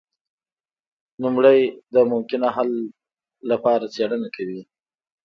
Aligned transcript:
لومړی 1.21 1.59
د 1.93 1.95
ممکنه 2.11 2.47
حل 2.55 2.71
لپاره 3.51 3.85
څیړنه 3.95 4.27
کوي. 4.35 4.61